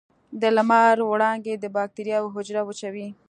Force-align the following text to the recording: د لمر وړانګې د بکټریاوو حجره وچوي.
د 0.41 0.43
لمر 0.57 0.95
وړانګې 1.09 1.55
د 1.59 1.65
بکټریاوو 1.75 2.33
حجره 2.35 2.61
وچوي. 2.65 3.07